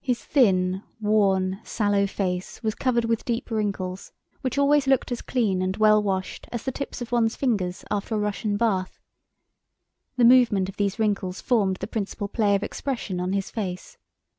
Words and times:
His 0.00 0.24
thin, 0.24 0.82
worn, 0.98 1.60
sallow 1.62 2.06
face 2.06 2.62
was 2.62 2.74
covered 2.74 3.04
with 3.04 3.26
deep 3.26 3.50
wrinkles, 3.50 4.12
which 4.40 4.56
always 4.56 4.86
looked 4.86 5.12
as 5.12 5.20
clean 5.20 5.60
and 5.60 5.76
well 5.76 6.02
washed 6.02 6.46
as 6.50 6.62
the 6.62 6.72
tips 6.72 7.02
of 7.02 7.12
one's 7.12 7.36
fingers 7.36 7.84
after 7.90 8.14
a 8.14 8.18
Russian 8.18 8.56
bath. 8.56 8.98
The 10.16 10.24
movement 10.24 10.70
of 10.70 10.78
these 10.78 10.98
wrinkles 10.98 11.42
formed 11.42 11.76
the 11.80 11.86
principal 11.86 12.28
play 12.28 12.54
of 12.54 12.62
expression 12.62 13.20
on 13.20 13.34
his 13.34 13.50
face. 13.50 13.98